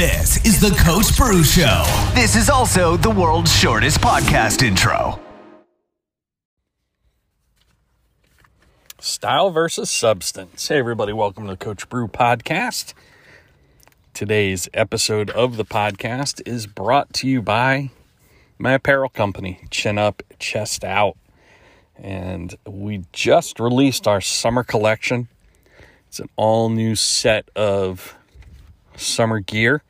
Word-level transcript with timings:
This 0.00 0.42
is 0.46 0.58
the 0.58 0.74
Coach 0.82 1.14
Bru 1.14 1.44
Show. 1.44 1.84
This 2.14 2.34
is 2.34 2.48
also 2.48 2.96
the 2.96 3.10
world's 3.10 3.54
shortest 3.54 4.00
podcast 4.00 4.62
intro. 4.62 5.20
Style 8.98 9.50
versus 9.50 9.90
substance. 9.90 10.66
Hey, 10.66 10.78
everybody, 10.78 11.12
welcome 11.12 11.44
to 11.44 11.50
the 11.50 11.56
Coach 11.58 11.86
Bru 11.90 12.08
podcast. 12.08 12.94
Today's 14.14 14.70
episode 14.72 15.28
of 15.28 15.58
the 15.58 15.66
podcast 15.66 16.40
is 16.48 16.66
brought 16.66 17.12
to 17.12 17.28
you 17.28 17.42
by 17.42 17.90
my 18.58 18.72
apparel 18.72 19.10
company, 19.10 19.60
Chin 19.68 19.98
Up, 19.98 20.22
Chest 20.38 20.82
Out. 20.82 21.18
And 21.94 22.54
we 22.66 23.04
just 23.12 23.60
released 23.60 24.08
our 24.08 24.22
summer 24.22 24.64
collection. 24.64 25.28
It's 26.08 26.20
an 26.20 26.30
all 26.36 26.70
new 26.70 26.96
set 26.96 27.50
of 27.54 28.16
summer 28.96 29.40
gear 29.40 29.82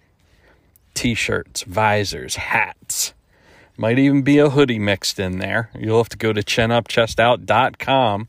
t 1.00 1.14
shirts, 1.14 1.62
visors, 1.62 2.36
hats. 2.36 3.14
Might 3.78 3.98
even 3.98 4.20
be 4.20 4.36
a 4.36 4.50
hoodie 4.50 4.78
mixed 4.78 5.18
in 5.18 5.38
there. 5.38 5.70
You'll 5.74 5.96
have 5.96 6.10
to 6.10 6.18
go 6.18 6.34
to 6.34 6.42
chinupchestout.com 6.42 8.28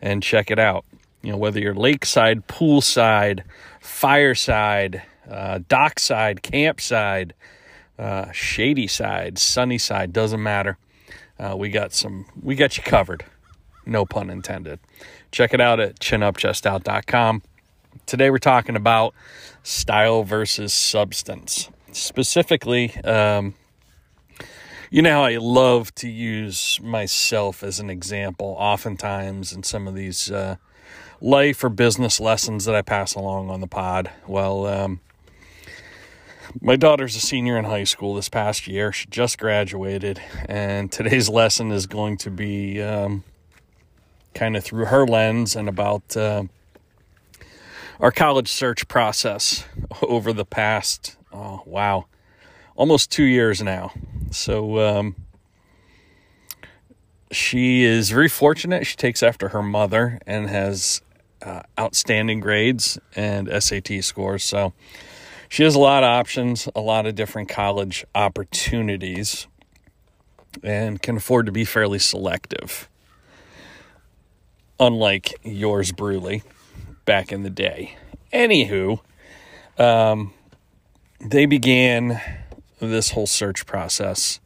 and 0.00 0.22
check 0.22 0.52
it 0.52 0.60
out. 0.60 0.84
You 1.22 1.32
know, 1.32 1.38
whether 1.38 1.58
you're 1.58 1.74
lakeside, 1.74 2.46
poolside, 2.46 3.42
fireside, 3.80 5.02
uh, 5.28 5.58
dockside, 5.66 6.44
campside, 6.44 7.32
uh, 7.98 8.30
shady 8.30 8.86
side, 8.86 9.36
sunny 9.36 9.78
side, 9.78 10.12
doesn't 10.12 10.40
matter. 10.40 10.78
Uh, 11.36 11.56
we 11.56 11.68
got 11.68 11.92
some, 11.92 12.26
we 12.40 12.54
got 12.54 12.76
you 12.76 12.84
covered. 12.84 13.24
No 13.84 14.04
pun 14.06 14.30
intended. 14.30 14.78
Check 15.32 15.52
it 15.52 15.60
out 15.60 15.80
at 15.80 15.98
chinupchestout.com. 15.98 17.42
Today 18.06 18.30
we're 18.30 18.38
talking 18.38 18.76
about 18.76 19.14
style 19.62 20.24
versus 20.24 20.72
substance. 20.74 21.70
Specifically, 21.92 22.94
um, 23.04 23.54
you 24.90 25.02
know 25.02 25.22
I 25.22 25.36
love 25.36 25.94
to 25.96 26.08
use 26.08 26.80
myself 26.82 27.62
as 27.62 27.80
an 27.80 27.88
example, 27.88 28.56
oftentimes 28.58 29.52
in 29.52 29.62
some 29.62 29.86
of 29.86 29.94
these 29.94 30.30
uh, 30.30 30.56
life 31.20 31.62
or 31.62 31.68
business 31.68 32.20
lessons 32.20 32.64
that 32.64 32.74
I 32.74 32.82
pass 32.82 33.14
along 33.14 33.50
on 33.50 33.60
the 33.60 33.66
pod. 33.68 34.10
Well, 34.26 34.66
um, 34.66 35.00
my 36.60 36.76
daughter's 36.76 37.16
a 37.16 37.20
senior 37.20 37.56
in 37.56 37.64
high 37.64 37.84
school 37.84 38.14
this 38.14 38.28
past 38.28 38.66
year. 38.66 38.92
She 38.92 39.06
just 39.06 39.38
graduated, 39.38 40.20
and 40.48 40.90
today's 40.92 41.28
lesson 41.28 41.70
is 41.70 41.86
going 41.86 42.18
to 42.18 42.30
be 42.30 42.82
um, 42.82 43.24
kind 44.34 44.56
of 44.56 44.64
through 44.64 44.86
her 44.86 45.06
lens 45.06 45.56
and 45.56 45.68
about. 45.68 46.16
Uh, 46.16 46.44
our 48.00 48.12
college 48.12 48.48
search 48.48 48.88
process 48.88 49.64
over 50.02 50.32
the 50.32 50.44
past, 50.44 51.16
oh, 51.32 51.62
wow, 51.66 52.06
almost 52.76 53.10
two 53.10 53.24
years 53.24 53.62
now. 53.62 53.92
So, 54.30 54.78
um, 54.78 55.16
she 57.30 57.82
is 57.82 58.10
very 58.10 58.28
fortunate. 58.28 58.86
She 58.86 58.96
takes 58.96 59.22
after 59.22 59.48
her 59.48 59.62
mother 59.62 60.18
and 60.26 60.50
has 60.50 61.00
uh, 61.40 61.62
outstanding 61.80 62.40
grades 62.40 62.98
and 63.16 63.48
SAT 63.62 64.04
scores. 64.04 64.44
So, 64.44 64.72
she 65.48 65.64
has 65.64 65.74
a 65.74 65.78
lot 65.78 66.02
of 66.02 66.08
options, 66.08 66.66
a 66.74 66.80
lot 66.80 67.04
of 67.04 67.14
different 67.14 67.50
college 67.50 68.06
opportunities, 68.14 69.46
and 70.62 71.00
can 71.00 71.18
afford 71.18 71.44
to 71.46 71.52
be 71.52 71.66
fairly 71.66 71.98
selective. 71.98 72.88
Unlike 74.80 75.40
yours, 75.44 75.92
Bruley 75.92 76.42
back 77.04 77.32
in 77.32 77.42
the 77.42 77.50
day. 77.50 77.96
Anywho, 78.32 79.00
um, 79.78 80.32
they 81.20 81.46
began 81.46 82.20
this 82.80 83.10
whole 83.10 83.26
search 83.26 83.66
process, 83.66 84.40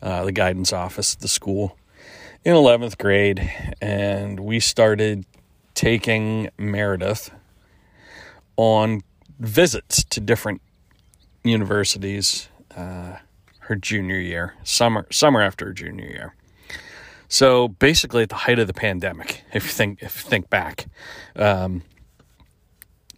uh, 0.00 0.24
the 0.24 0.32
guidance 0.32 0.72
office 0.72 1.14
at 1.14 1.20
the 1.20 1.28
school, 1.28 1.76
in 2.44 2.54
11th 2.54 2.98
grade, 2.98 3.50
and 3.80 4.40
we 4.40 4.58
started 4.58 5.24
taking 5.74 6.48
Meredith 6.58 7.30
on 8.56 9.02
visits 9.38 10.04
to 10.04 10.20
different 10.20 10.60
universities 11.44 12.48
uh, 12.76 13.16
her 13.60 13.76
junior 13.76 14.18
year, 14.18 14.54
summer 14.64 15.06
summer 15.10 15.40
after 15.40 15.66
her 15.66 15.72
junior 15.72 16.06
year. 16.06 16.34
So 17.28 17.68
basically, 17.68 18.24
at 18.24 18.28
the 18.28 18.34
height 18.34 18.58
of 18.58 18.66
the 18.66 18.74
pandemic, 18.74 19.42
if 19.52 19.64
you 19.64 19.70
think 19.70 20.02
if 20.02 20.24
you 20.24 20.30
think 20.30 20.50
back, 20.50 20.86
um, 21.36 21.82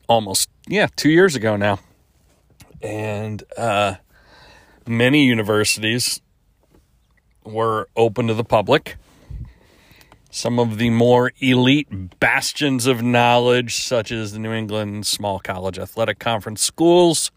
almost 0.09 0.49
yeah 0.69 0.87
two 0.97 1.11
years 1.11 1.35
ago 1.35 1.57
now. 1.57 1.79
And 2.83 3.43
uh, 3.57 3.95
many 4.87 5.25
universities 5.25 6.21
were 7.45 7.89
open 7.97 8.27
to 8.27 8.35
the 8.35 8.45
public. 8.45 8.97
Some 10.31 10.59
of 10.59 10.79
the 10.79 10.91
more 10.91 11.33
elite 11.39 12.19
bastions 12.19 12.87
of 12.87 13.03
knowledge 13.03 13.77
such 13.77 14.11
as 14.11 14.33
the 14.33 14.39
new 14.39 14.53
england 14.53 15.07
small 15.07 15.39
college 15.39 15.79
athletic 15.79 16.19
conference 16.19 16.61
schools 16.61 17.31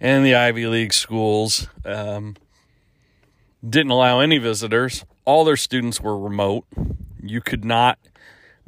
and 0.00 0.24
the 0.24 0.34
ivy 0.34 0.66
league 0.66 0.92
schools 0.92 1.68
um, 1.84 2.36
didn't 3.68 3.90
allow 3.90 4.20
any 4.20 4.38
visitors. 4.38 5.04
All 5.24 5.44
their 5.44 5.56
students 5.56 6.00
were 6.00 6.18
remote. 6.18 6.64
You 7.22 7.40
could 7.40 7.64
not 7.64 7.98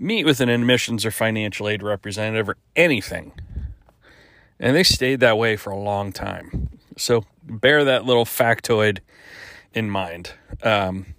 meet 0.02 0.26
with 0.26 0.40
an 0.40 0.48
admissions 0.48 1.06
or 1.06 1.10
financial 1.10 1.68
aid 1.68 1.82
representative 1.82 2.48
or 2.48 2.56
anything. 2.74 3.32
And 4.58 4.76
they 4.76 4.82
stayed 4.82 5.20
that 5.20 5.38
way 5.38 5.56
for 5.56 5.70
a 5.70 5.78
long 5.78 6.12
time. 6.12 6.68
So 6.96 7.24
bear 7.44 7.84
that 7.84 8.04
little 8.04 8.24
factoid 8.24 8.98
in 9.72 9.88
mind. 9.88 10.32
Um, 10.62 11.14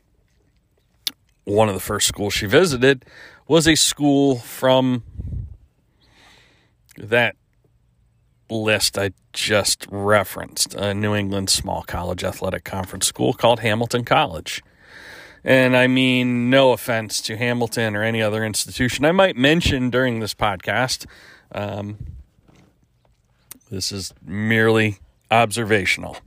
one 1.45 1.67
of 1.67 1.73
the 1.73 1.81
first 1.81 2.07
schools 2.07 2.33
she 2.33 2.45
visited 2.45 3.05
was 3.47 3.67
a 3.67 3.75
school 3.75 4.37
from 4.37 5.03
that 6.97 7.35
list 8.49 8.97
I 8.97 9.11
just 9.31 9.87
referenced, 9.89 10.75
a 10.75 10.93
New 10.93 11.15
England 11.15 11.49
small 11.49 11.83
college 11.83 12.23
athletic 12.23 12.63
conference 12.63 13.07
school 13.07 13.33
called 13.33 13.61
Hamilton 13.61 14.05
College. 14.05 14.61
And 15.43 15.75
I 15.75 15.87
mean, 15.87 16.49
no 16.49 16.71
offense 16.71 17.21
to 17.21 17.35
Hamilton 17.35 17.95
or 17.95 18.03
any 18.03 18.21
other 18.21 18.45
institution 18.45 19.03
I 19.03 19.11
might 19.11 19.35
mention 19.35 19.89
during 19.89 20.19
this 20.19 20.33
podcast. 20.33 21.05
Um, 21.51 21.97
this 23.69 23.91
is 23.91 24.13
merely 24.23 24.99
observational. 25.29 26.17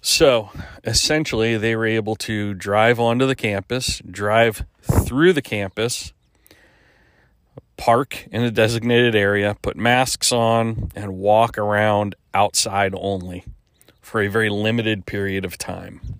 So 0.00 0.50
essentially, 0.84 1.56
they 1.56 1.74
were 1.74 1.86
able 1.86 2.14
to 2.16 2.54
drive 2.54 3.00
onto 3.00 3.26
the 3.26 3.34
campus, 3.34 4.00
drive 4.08 4.64
through 4.80 5.32
the 5.32 5.42
campus, 5.42 6.12
park 7.76 8.26
in 8.30 8.42
a 8.42 8.50
designated 8.50 9.14
area, 9.14 9.56
put 9.60 9.76
masks 9.76 10.30
on, 10.30 10.92
and 10.94 11.18
walk 11.18 11.58
around 11.58 12.14
outside 12.32 12.94
only 12.96 13.44
for 14.00 14.22
a 14.22 14.28
very 14.28 14.50
limited 14.50 15.04
period 15.04 15.44
of 15.44 15.58
time. 15.58 16.17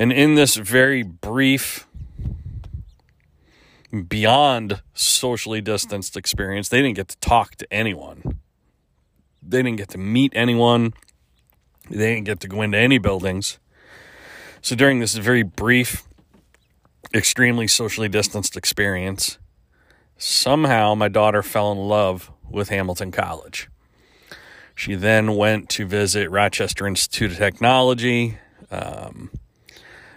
And 0.00 0.12
in 0.12 0.34
this 0.34 0.56
very 0.56 1.02
brief, 1.02 1.86
beyond 4.08 4.80
socially 4.94 5.60
distanced 5.60 6.16
experience, 6.16 6.70
they 6.70 6.80
didn't 6.80 6.96
get 6.96 7.08
to 7.08 7.18
talk 7.18 7.56
to 7.56 7.70
anyone. 7.70 8.38
They 9.42 9.62
didn't 9.62 9.76
get 9.76 9.90
to 9.90 9.98
meet 9.98 10.32
anyone. 10.34 10.94
They 11.90 12.14
didn't 12.14 12.24
get 12.24 12.40
to 12.40 12.48
go 12.48 12.62
into 12.62 12.78
any 12.78 12.96
buildings. 12.96 13.58
So 14.62 14.74
during 14.74 15.00
this 15.00 15.14
very 15.16 15.42
brief, 15.42 16.04
extremely 17.12 17.68
socially 17.68 18.08
distanced 18.08 18.56
experience, 18.56 19.36
somehow 20.16 20.94
my 20.94 21.08
daughter 21.08 21.42
fell 21.42 21.72
in 21.72 21.78
love 21.78 22.32
with 22.48 22.70
Hamilton 22.70 23.12
College. 23.12 23.68
She 24.74 24.94
then 24.94 25.36
went 25.36 25.68
to 25.70 25.84
visit 25.84 26.30
Rochester 26.30 26.86
Institute 26.86 27.32
of 27.32 27.36
Technology, 27.36 28.38
um, 28.70 29.30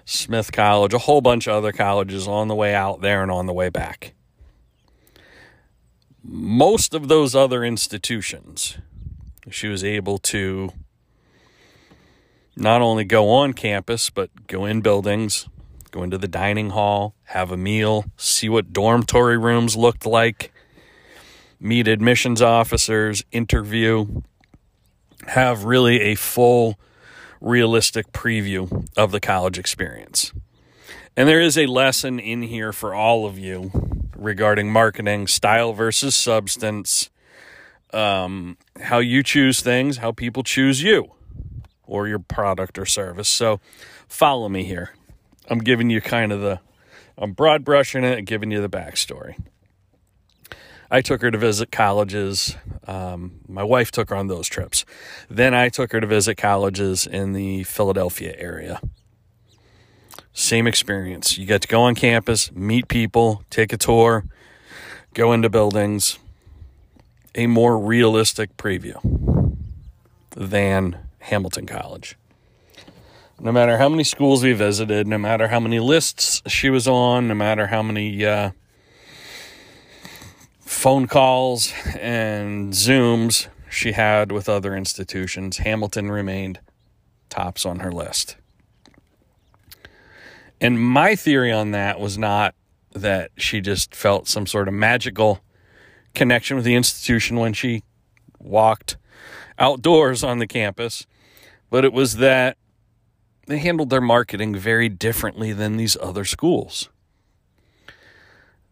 Smith 0.06 0.52
College, 0.52 0.94
a 0.94 1.00
whole 1.00 1.22
bunch 1.22 1.48
of 1.48 1.56
other 1.56 1.72
colleges 1.72 2.28
on 2.28 2.48
the 2.48 2.56
way 2.56 2.74
out 2.74 3.02
there 3.02 3.22
and 3.22 3.32
on 3.32 3.46
the 3.46 3.54
way 3.54 3.70
back. 3.70 4.14
Most 6.24 6.94
of 6.94 7.08
those 7.08 7.36
other 7.36 7.64
institutions, 7.64 8.78
she 9.50 9.68
was 9.68 9.84
able 9.84 10.18
to 10.20 10.72
not 12.56 12.82
only 12.82 13.04
go 13.04 13.30
on 13.30 13.54
campus, 13.54 14.10
but 14.10 14.48
go 14.48 14.66
in 14.66 14.82
buildings, 14.82 15.48
go 15.92 16.04
into 16.04 16.18
the 16.18 16.28
dining 16.28 16.72
hall, 16.72 17.16
have 17.26 17.52
a 17.52 17.58
meal, 17.58 18.06
see 18.18 18.50
what 18.50 18.74
dormitory 18.74 19.38
rooms 19.38 19.76
looked 19.76 20.06
like, 20.06 20.54
meet 21.60 21.88
admissions 21.88 22.42
officers, 22.42 23.24
interview, 23.32 24.22
have 25.28 25.64
really 25.64 26.02
a 26.02 26.16
full 26.16 26.78
realistic 27.44 28.12
preview 28.14 28.88
of 28.98 29.12
the 29.12 29.20
college 29.20 29.60
experience. 29.60 30.32
And 31.16 31.30
there 31.30 31.42
is 31.42 31.58
a 31.58 31.68
lesson 31.68 32.20
in 32.20 32.42
here 32.44 32.72
for 32.72 32.96
all 32.96 33.26
of 33.26 33.38
you 33.38 33.72
regarding 34.16 34.72
marketing, 34.72 35.28
style 35.28 35.74
versus 35.74 36.16
substance, 36.16 37.10
um, 37.92 38.58
how 38.82 39.00
you 39.00 39.22
choose 39.22 39.62
things, 39.62 39.98
how 39.98 40.12
people 40.12 40.42
choose 40.42 40.82
you 40.82 41.12
or 41.86 42.08
your 42.08 42.20
product 42.20 42.80
or 42.80 42.86
service. 42.86 43.30
So 43.30 43.60
follow 44.08 44.50
me 44.50 44.64
here. 44.64 44.94
I'm 45.50 45.60
giving 45.60 45.90
you 45.90 46.02
kind 46.02 46.32
of 46.32 46.40
the, 46.40 46.62
I'm 47.18 47.34
broad 47.34 47.64
brushing 47.66 48.06
it 48.06 48.24
giving 48.24 48.50
you 48.50 48.62
the 48.62 48.70
backstory. 48.70 49.36
I 50.92 51.02
took 51.02 51.22
her 51.22 51.32
to 51.32 51.38
visit 51.38 51.72
colleges. 51.72 52.56
Um, 52.88 53.40
my 53.48 53.64
wife 53.64 53.92
took 53.92 54.10
her 54.10 54.16
on 54.16 54.28
those 54.28 54.48
trips. 54.48 54.86
Then 55.30 55.54
I 55.54 55.70
took 55.70 55.92
her 55.92 56.02
to 56.02 56.08
visit 56.08 56.36
colleges 56.36 57.08
in 57.08 57.34
the 57.34 57.64
Philadelphia 57.64 58.36
area. 58.38 58.80
Same 60.34 60.68
experience. 60.68 61.38
You 61.38 61.46
get 61.46 61.62
to 61.62 61.68
go 61.68 61.82
on 61.82 61.96
campus, 61.96 62.52
meet 62.52 62.88
people, 62.88 63.44
take 63.50 63.72
a 63.72 63.78
tour, 63.78 64.26
go 65.14 65.32
into 65.34 65.50
buildings. 65.50 66.20
A 67.36 67.48
more 67.48 67.80
realistic 67.80 68.58
preview 68.58 69.58
than 70.36 71.00
Hamilton 71.20 71.66
College. 71.66 72.16
No 73.40 73.52
matter 73.52 73.78
how 73.78 73.90
many 73.90 74.04
schools 74.04 74.44
we 74.44 74.54
visited, 74.54 75.08
no 75.08 75.18
matter 75.18 75.48
how 75.48 75.60
many 75.60 75.80
lists 75.80 76.44
she 76.48 76.70
was 76.70 76.88
on, 76.88 77.28
no 77.28 77.34
matter 77.34 77.68
how 77.68 77.82
many 77.82 78.24
uh, 78.24 78.52
phone 80.66 81.08
calls 81.08 81.74
and 82.00 82.74
Zooms 82.74 83.48
she 83.70 83.94
had 83.94 84.32
with 84.32 84.48
other 84.48 84.76
institutions, 84.76 85.58
Hamilton 85.58 86.12
remained 86.12 86.60
tops 87.30 87.66
on 87.66 87.80
her 87.80 87.92
list. 87.92 88.38
And 90.62 90.80
my 90.82 91.16
theory 91.16 91.52
on 91.52 91.72
that 91.72 92.00
was 92.00 92.18
not 92.18 92.56
that 92.94 93.32
she 93.36 93.60
just 93.60 93.96
felt 93.96 94.28
some 94.28 94.46
sort 94.46 94.68
of 94.68 94.74
magical 94.74 95.42
connection 96.14 96.56
with 96.56 96.66
the 96.66 96.76
institution 96.76 97.38
when 97.38 97.54
she 97.54 97.84
walked 98.40 98.98
outdoors 99.58 100.24
on 100.24 100.40
the 100.40 100.48
campus, 100.48 101.06
but 101.70 101.84
it 101.84 101.92
was 101.92 102.18
that 102.18 102.58
they 103.48 103.58
handled 103.58 103.90
their 103.90 104.02
marketing 104.02 104.56
very 104.56 104.90
differently 104.90 105.52
than 105.52 105.78
these 105.78 105.98
other 106.00 106.24
schools. 106.24 106.90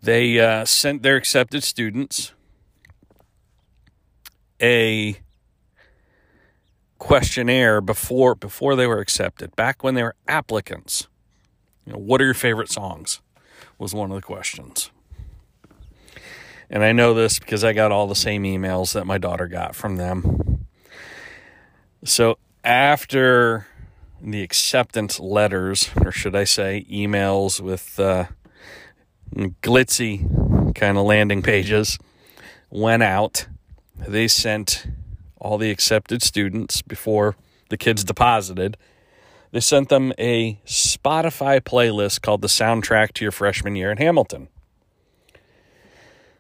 They 0.02 0.40
uh, 0.40 0.66
sent 0.66 1.04
their 1.04 1.16
accepted 1.16 1.64
students 1.64 2.34
a 4.62 5.20
questionnaire 6.98 7.82
before 7.82 8.36
before 8.36 8.76
they 8.76 8.88
were 8.88 9.00
accepted, 9.00 9.56
back 9.56 9.84
when 9.84 9.96
they 9.96 10.04
were 10.04 10.16
applicants. 10.28 11.08
You 11.86 11.94
know, 11.94 12.00
what 12.00 12.22
are 12.22 12.26
your 12.26 12.34
favorite 12.34 12.70
songs? 12.70 13.22
Was 13.78 13.94
one 13.94 14.12
of 14.12 14.16
the 14.16 14.22
questions. 14.22 14.92
And 16.70 16.84
I 16.84 16.92
know 16.92 17.14
this 17.14 17.40
because 17.40 17.64
I 17.64 17.74
got 17.74 17.92
all 17.92 18.08
the 18.08 18.16
same 18.16 18.44
emails 18.44 18.94
that 18.94 19.06
my 19.06 19.18
daughter 19.18 19.48
got 19.48 19.76
from 19.76 19.98
them. 19.98 20.68
So 22.04 22.38
after 22.64 23.68
the 24.22 24.42
acceptance 24.44 25.20
letters, 25.20 25.90
or 26.04 26.12
should 26.12 26.36
I 26.36 26.44
say 26.44 26.86
emails 26.90 27.60
with 27.60 28.00
uh, 28.00 28.26
glitzy 29.36 30.74
kind 30.76 30.98
of 30.98 31.06
landing 31.06 31.42
pages, 31.42 31.98
went 32.70 33.04
out, 33.04 33.48
they 34.08 34.28
sent 34.28 34.88
all 35.38 35.58
the 35.58 35.72
accepted 35.72 36.22
students 36.22 36.82
before 36.82 37.36
the 37.70 37.78
kids 37.78 38.04
deposited. 38.04 38.78
They 39.52 39.60
sent 39.60 39.90
them 39.90 40.14
a 40.18 40.60
Spotify 40.66 41.60
playlist 41.60 42.22
called 42.22 42.42
The 42.42 42.48
Soundtrack 42.48 43.14
to 43.14 43.26
Your 43.26 43.32
Freshman 43.32 43.76
Year 43.76 43.92
in 43.92 43.98
Hamilton. 43.98 44.48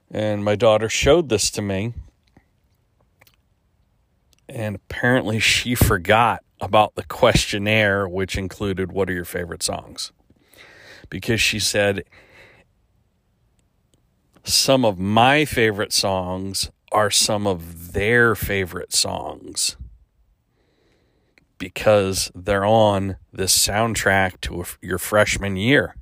And 0.09 0.43
my 0.43 0.55
daughter 0.55 0.89
showed 0.89 1.29
this 1.29 1.49
to 1.51 1.61
me. 1.61 1.93
And 4.47 4.75
apparently 4.75 5.39
she 5.39 5.75
forgot 5.75 6.43
about 6.59 6.95
the 6.95 7.03
questionnaire, 7.03 8.07
which 8.07 8.37
included 8.37 8.91
what 8.91 9.09
are 9.09 9.13
your 9.13 9.25
favorite 9.25 9.63
songs? 9.63 10.11
Because 11.09 11.41
she 11.41 11.59
said, 11.59 12.03
some 14.43 14.85
of 14.85 14.97
my 14.99 15.45
favorite 15.45 15.93
songs 15.93 16.71
are 16.91 17.11
some 17.11 17.47
of 17.47 17.93
their 17.93 18.35
favorite 18.35 18.93
songs 18.93 19.77
because 21.57 22.31
they're 22.33 22.65
on 22.65 23.17
this 23.31 23.55
soundtrack 23.55 24.41
to 24.41 24.65
your 24.81 24.97
freshman 24.97 25.55
year. 25.55 25.95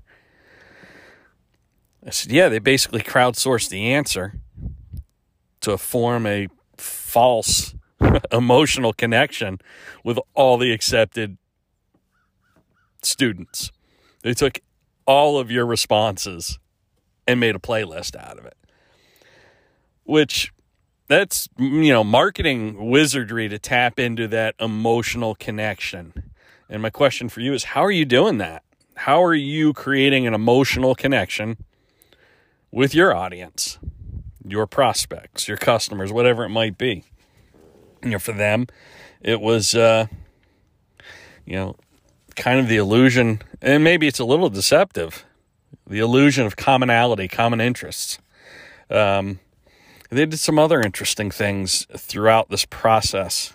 I 2.06 2.12
said, 2.12 2.32
yeah, 2.32 2.48
they 2.48 2.60
basically 2.60 3.02
crowdsourced 3.02 3.70
the 3.70 3.94
answer 3.94 4.40
to 5.62 5.78
form 5.78 6.26
a 6.26 6.48
false 6.78 7.76
emotional 8.32 8.94
connection 8.94 9.60
with 10.04 10.18
all 10.34 10.58
the 10.58 10.72
accepted 10.72 11.38
students. 13.02 13.72
They 14.22 14.34
took 14.34 14.60
all 15.06 15.38
of 15.38 15.52
your 15.52 15.66
responses 15.66 16.58
and 17.30 17.40
made 17.40 17.56
a 17.56 17.60
playlist 17.60 18.16
out 18.16 18.40
of 18.40 18.46
it. 18.46 18.58
Which 20.04 20.52
that's 21.08 21.48
you 21.58 21.94
know 21.94 22.04
marketing 22.04 22.90
wizardry 22.90 23.48
to 23.50 23.60
tap 23.60 24.00
into 24.00 24.28
that 24.30 24.56
emotional 24.60 25.36
connection. 25.36 26.32
And 26.70 26.82
my 26.82 26.90
question 26.90 27.30
for 27.30 27.42
you 27.42 27.54
is 27.54 27.64
how 27.66 27.84
are 27.86 27.92
you 27.92 28.06
doing 28.06 28.40
that? 28.40 28.64
How 28.96 29.24
are 29.24 29.36
you 29.36 29.74
creating 29.74 30.28
an 30.28 30.34
emotional 30.34 30.96
connection 30.96 31.58
with 32.72 32.94
your 32.94 33.16
audience, 33.16 33.78
your 34.46 34.68
prospects, 34.68 35.48
your 35.48 35.58
customers, 35.58 36.12
whatever 36.12 36.44
it 36.44 36.50
might 36.50 36.78
be. 36.78 37.04
You 38.04 38.12
know, 38.12 38.20
for 38.20 38.32
them, 38.32 38.68
it 39.22 39.42
was, 39.42 39.76
uh, 39.76 40.08
you 41.46 41.56
know, 41.56 41.76
kind 42.36 42.60
of 42.60 42.68
the 42.68 42.78
illusion, 42.78 43.42
and 43.62 43.84
maybe 43.84 44.08
it's 44.08 44.20
a 44.20 44.26
little 44.26 44.50
deceptive, 44.50 45.26
the 45.88 46.00
illusion 46.00 46.46
of 46.46 46.56
commonality, 46.56 47.28
common 47.28 47.62
interests. 47.62 48.20
Um, 48.90 49.40
they 50.10 50.26
did 50.26 50.40
some 50.40 50.58
other 50.58 50.82
interesting 50.82 51.32
things 51.32 51.86
throughout 51.96 52.50
this 52.50 52.66
process. 52.66 53.54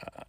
Uh, 0.00 0.22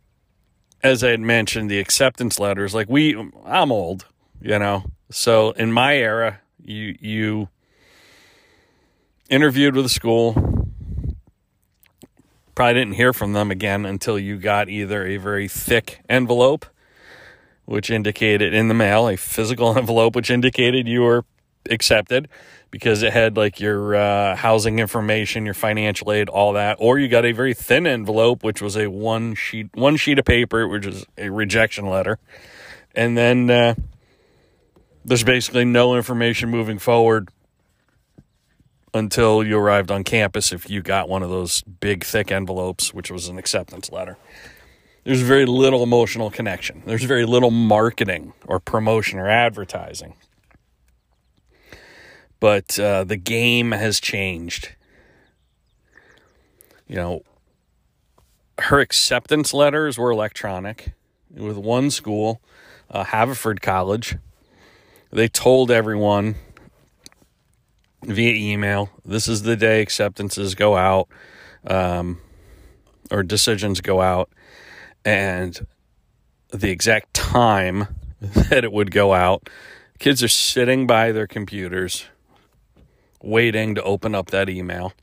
as 0.83 1.03
I 1.03 1.11
had 1.11 1.21
mentioned, 1.21 1.71
the 1.71 1.79
acceptance 1.79 2.39
letters, 2.39 2.73
like 2.73 2.89
we, 2.89 3.15
I'm 3.45 3.71
old, 3.71 4.05
you 4.41 4.59
know, 4.59 4.83
so 5.09 5.51
in 5.51 5.71
my 5.71 5.95
era, 5.95 6.41
you 6.63 6.95
you 6.99 7.49
interviewed 9.29 9.75
with 9.75 9.85
a 9.85 9.89
school 9.89 10.65
probably 12.55 12.73
didn't 12.73 12.93
hear 12.93 13.11
from 13.11 13.33
them 13.33 13.51
again 13.51 13.86
until 13.86 14.17
you 14.17 14.38
got 14.38 14.69
either 14.69 15.05
a 15.05 15.17
very 15.17 15.48
thick 15.48 16.00
envelope 16.07 16.65
which 17.65 17.89
indicated 17.89 18.53
in 18.53 18.67
the 18.67 18.74
mail 18.74 19.07
a 19.07 19.15
physical 19.15 19.77
envelope 19.77 20.15
which 20.15 20.29
indicated 20.29 20.88
you 20.88 21.01
were 21.01 21.25
accepted 21.69 22.27
because 22.72 23.03
it 23.03 23.13
had 23.13 23.38
like 23.38 23.60
your 23.60 23.95
uh, 23.95 24.36
housing 24.36 24.79
information 24.79 25.45
your 25.45 25.53
financial 25.53 26.12
aid 26.12 26.29
all 26.29 26.53
that 26.53 26.77
or 26.79 27.00
you 27.00 27.07
got 27.07 27.25
a 27.25 27.31
very 27.31 27.53
thin 27.53 27.88
envelope 27.88 28.43
which 28.43 28.62
was 28.62 28.75
a 28.75 28.88
one 28.88 29.34
sheet 29.34 29.69
one 29.75 29.95
sheet 29.95 30.19
of 30.19 30.25
paper 30.25 30.67
which 30.67 30.86
is 30.86 31.05
a 31.17 31.29
rejection 31.29 31.88
letter. 31.88 32.19
And 32.93 33.17
then 33.17 33.50
uh, 33.50 33.75
there's 35.03 35.24
basically 35.24 35.65
no 35.65 35.95
information 35.95 36.50
moving 36.50 36.79
forward 36.79 37.29
until 38.93 39.43
you 39.43 39.57
arrived 39.57 39.91
on 39.91 40.03
campus 40.03 40.53
if 40.53 40.69
you 40.69 40.81
got 40.81 41.10
one 41.10 41.22
of 41.22 41.29
those 41.29 41.62
big 41.62 42.03
thick 42.03 42.31
envelopes 42.31 42.93
which 42.93 43.12
was 43.12 43.27
an 43.27 43.38
acceptance 43.38 43.91
letter 43.91 44.17
there's 45.05 45.21
very 45.21 45.45
little 45.45 45.83
emotional 45.83 46.29
connection. 46.29 46.83
There's 46.85 47.03
very 47.03 47.25
little 47.25 47.51
marketing 47.51 48.33
or 48.45 48.59
promotion 48.59 49.19
or 49.19 49.29
advertising. 49.29 50.15
But 52.39 52.77
uh, 52.79 53.05
the 53.05 53.15
game 53.15 53.71
has 53.71 54.00
changed. 54.00 54.75
You 56.88 56.95
know 56.95 57.21
her 58.59 58.79
acceptance 58.79 59.53
letters 59.53 59.97
were 59.97 60.12
electronic. 60.12 60.93
With 61.29 61.57
one 61.57 61.91
school 61.91 62.41
uh, 62.89 63.03
haverford 63.03 63.62
college 63.62 64.17
they 65.12 65.27
told 65.27 65.71
everyone 65.71 66.35
via 68.03 68.33
email 68.33 68.89
this 69.03 69.27
is 69.27 69.41
the 69.41 69.55
day 69.55 69.81
acceptances 69.81 70.55
go 70.55 70.75
out 70.77 71.07
um, 71.67 72.19
or 73.12 73.24
decisions 73.24 73.81
go 73.81 74.01
out 74.01 74.29
and 75.05 75.65
the 76.50 76.71
exact 76.71 77.13
time 77.13 77.88
that 78.21 78.63
it 78.63 78.71
would 78.74 78.91
go 78.91 79.13
out 79.13 79.50
kids 80.00 80.24
are 80.24 80.27
sitting 80.27 80.85
by 80.88 81.12
their 81.12 81.27
computers 81.27 82.05
waiting 83.21 83.75
to 83.75 83.83
open 83.83 84.13
up 84.13 84.27
that 84.27 84.50
email. 84.50 84.93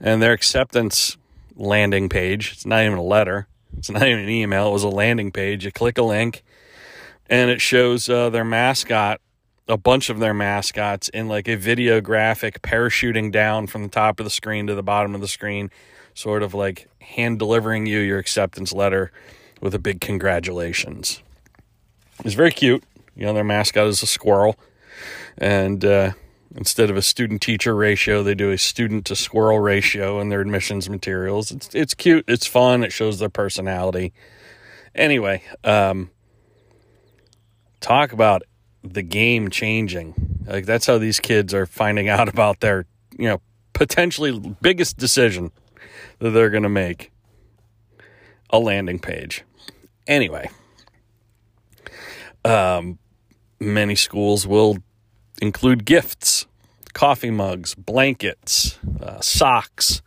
And 0.00 0.20
their 0.20 0.32
acceptance 0.32 1.16
landing 1.54 2.08
page 2.08 2.52
it's 2.52 2.64
not 2.64 2.82
even 2.82 2.96
a 2.96 3.02
letter 3.02 3.46
it's 3.76 3.90
not 3.90 4.02
even 4.02 4.20
an 4.20 4.30
email 4.30 4.68
it 4.68 4.72
was 4.72 4.82
a 4.82 4.88
landing 4.88 5.30
page. 5.30 5.64
You 5.64 5.70
click 5.70 5.98
a 5.98 6.02
link 6.02 6.42
and 7.28 7.50
it 7.50 7.60
shows 7.60 8.08
uh, 8.08 8.30
their 8.30 8.44
mascot 8.44 9.20
a 9.68 9.76
bunch 9.76 10.10
of 10.10 10.18
their 10.18 10.34
mascots 10.34 11.08
in 11.10 11.28
like 11.28 11.48
a 11.48 11.54
video 11.54 12.00
graphic 12.00 12.60
parachuting 12.60 13.30
down 13.30 13.68
from 13.68 13.84
the 13.84 13.88
top 13.88 14.18
of 14.18 14.24
the 14.24 14.30
screen 14.30 14.66
to 14.66 14.74
the 14.74 14.82
bottom 14.82 15.14
of 15.14 15.20
the 15.20 15.28
screen, 15.28 15.70
sort 16.12 16.42
of 16.42 16.54
like 16.54 16.88
hand 17.00 17.38
delivering 17.38 17.86
you 17.86 17.98
your 17.98 18.18
acceptance 18.18 18.72
letter 18.72 19.10
with 19.60 19.74
a 19.74 19.78
big 19.78 20.00
congratulations. 20.00 21.22
It's 22.24 22.34
very 22.34 22.52
cute. 22.52 22.82
You 23.16 23.26
know, 23.26 23.32
their 23.32 23.44
mascot 23.44 23.86
is 23.86 24.02
a 24.02 24.06
squirrel. 24.06 24.56
And 25.38 25.84
uh, 25.84 26.12
instead 26.54 26.90
of 26.90 26.96
a 26.96 27.02
student 27.02 27.42
teacher 27.42 27.74
ratio, 27.74 28.22
they 28.22 28.34
do 28.34 28.50
a 28.50 28.58
student 28.58 29.06
to 29.06 29.16
squirrel 29.16 29.58
ratio 29.58 30.20
in 30.20 30.28
their 30.28 30.40
admissions 30.40 30.88
materials. 30.88 31.50
It's, 31.50 31.74
it's 31.74 31.94
cute, 31.94 32.24
it's 32.28 32.46
fun, 32.46 32.84
it 32.84 32.92
shows 32.92 33.18
their 33.18 33.28
personality. 33.28 34.12
Anyway, 34.94 35.42
um, 35.64 36.10
talk 37.80 38.12
about 38.12 38.42
the 38.82 39.02
game 39.02 39.50
changing. 39.50 40.44
Like 40.46 40.66
that's 40.66 40.86
how 40.86 40.98
these 40.98 41.20
kids 41.20 41.54
are 41.54 41.66
finding 41.66 42.08
out 42.08 42.28
about 42.32 42.60
their, 42.60 42.86
you 43.16 43.28
know, 43.28 43.40
potentially 43.72 44.38
biggest 44.60 44.98
decision 44.98 45.52
that 46.20 46.30
they're 46.30 46.50
going 46.50 46.62
to 46.62 46.68
make. 46.68 47.10
A 48.52 48.58
landing 48.58 48.98
page. 48.98 49.44
Anyway, 50.08 50.50
um, 52.44 52.98
many 53.60 53.94
schools 53.94 54.44
will 54.44 54.78
include 55.40 55.84
gifts, 55.84 56.46
coffee 56.92 57.30
mugs, 57.30 57.76
blankets, 57.76 58.78
uh, 59.00 59.20
socks, 59.20 60.02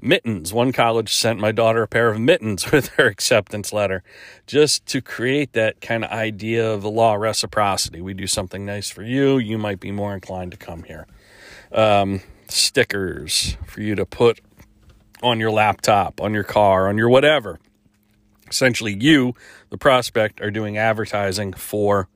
mittens. 0.00 0.52
One 0.52 0.72
college 0.72 1.12
sent 1.12 1.40
my 1.40 1.52
daughter 1.52 1.82
a 1.82 1.88
pair 1.88 2.08
of 2.08 2.20
mittens 2.20 2.70
with 2.72 2.88
her 2.90 3.06
acceptance 3.06 3.72
letter 3.72 4.02
just 4.46 4.86
to 4.86 5.00
create 5.00 5.52
that 5.54 5.80
kind 5.80 6.04
of 6.04 6.10
idea 6.10 6.70
of 6.70 6.82
the 6.82 6.90
law 6.90 7.14
of 7.14 7.20
reciprocity. 7.20 8.00
We 8.00 8.14
do 8.14 8.26
something 8.26 8.64
nice 8.64 8.90
for 8.90 9.02
you, 9.02 9.38
you 9.38 9.58
might 9.58 9.80
be 9.80 9.90
more 9.90 10.14
inclined 10.14 10.52
to 10.52 10.56
come 10.56 10.84
here. 10.84 11.06
Um, 11.72 12.20
stickers 12.48 13.56
for 13.66 13.80
you 13.80 13.94
to 13.96 14.06
put 14.06 14.40
on 15.22 15.40
your 15.40 15.50
laptop, 15.50 16.20
on 16.20 16.34
your 16.34 16.44
car, 16.44 16.88
on 16.88 16.98
your 16.98 17.08
whatever. 17.08 17.58
Essentially, 18.48 18.96
you, 18.98 19.34
the 19.70 19.78
prospect, 19.78 20.40
are 20.40 20.50
doing 20.50 20.78
advertising 20.78 21.52
for 21.52 22.08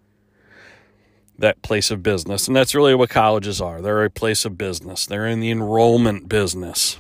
that 1.39 1.63
place 1.63 1.91
of 1.91 2.03
business. 2.03 2.47
And 2.47 2.55
that's 2.55 2.75
really 2.75 2.95
what 2.95 3.11
colleges 3.11 3.61
are. 3.61 3.81
They're 3.81 4.05
a 4.05 4.11
place 4.11 4.45
of 4.45 4.59
business, 4.59 5.07
they're 5.07 5.27
in 5.27 5.41
the 5.41 5.51
enrollment 5.51 6.29
business 6.29 6.99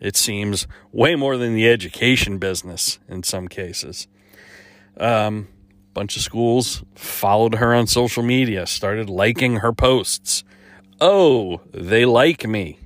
it 0.00 0.16
seems, 0.16 0.66
way 0.92 1.14
more 1.14 1.36
than 1.36 1.54
the 1.54 1.68
education 1.68 2.38
business 2.38 2.98
in 3.08 3.22
some 3.22 3.48
cases. 3.48 4.06
Um, 4.96 5.48
bunch 5.94 6.16
of 6.16 6.22
schools 6.22 6.84
followed 6.94 7.56
her 7.56 7.74
on 7.74 7.86
social 7.86 8.22
media, 8.22 8.66
started 8.66 9.10
liking 9.10 9.56
her 9.56 9.72
posts. 9.72 10.44
Oh, 11.00 11.60
they 11.72 12.04
like 12.04 12.46
me. 12.46 12.78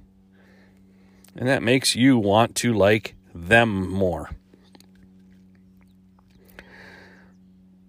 And 1.36 1.48
that 1.48 1.62
makes 1.62 1.96
you 1.96 2.18
want 2.18 2.54
to 2.56 2.72
like 2.72 3.14
them 3.34 3.88
more. 3.88 4.30